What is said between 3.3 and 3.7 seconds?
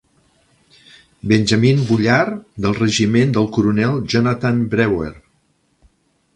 del